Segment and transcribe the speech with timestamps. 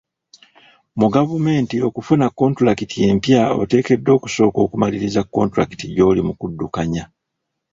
[0.99, 7.03] Mu gavumenti okufuna kontulakiti empya oteekeddwa okusooka okumaliriza kontulakiti gy'oli mu kudukanya.